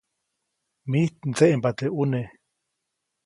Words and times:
Mijt 0.89 1.15
mdseʼmba 1.29 1.69
teʼ 1.77 1.91
ʼuneʼ. 1.95 2.27